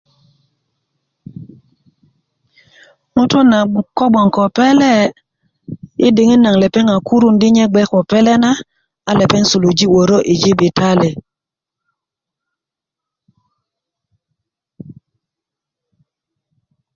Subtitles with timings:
[3.15, 3.57] ŋutu' na
[3.97, 4.91] ko bgoŋ ko pele
[6.05, 8.51] i diŋit nagon lepeŋ kurun di lepeŋ gbe ko pele na
[9.09, 11.09] a lepeŋ suluji' wörö i jibitali